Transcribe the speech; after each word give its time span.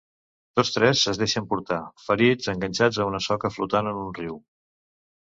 Tots 0.59 0.71
tres 0.75 1.01
es 1.11 1.19
deixen 1.23 1.45
portar, 1.51 1.77
ferits, 2.05 2.47
enganxats 2.55 2.99
a 3.05 3.07
una 3.11 3.21
soca 3.27 3.53
flotant 3.59 3.91
en 3.93 4.01
el 4.07 4.11
riu. 4.23 4.41